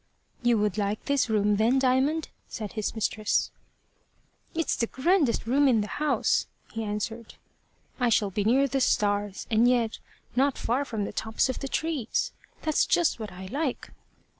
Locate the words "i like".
13.31-13.91